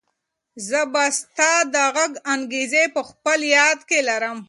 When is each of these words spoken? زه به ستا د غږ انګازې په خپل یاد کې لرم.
زه 0.67 0.81
به 0.93 1.03
ستا 1.19 1.53
د 1.75 1.75
غږ 1.95 2.13
انګازې 2.33 2.83
په 2.95 3.01
خپل 3.09 3.39
یاد 3.57 3.79
کې 3.89 3.99
لرم. 4.09 4.37